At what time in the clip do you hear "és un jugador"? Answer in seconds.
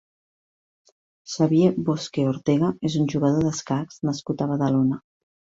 2.91-3.47